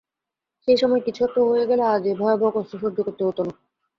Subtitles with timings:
[0.63, 3.53] সেই সময় কিছু-একটা হয়ে গেলে, আজ এই ভয়াবহ কষ্ট সহ্য করতে হত না।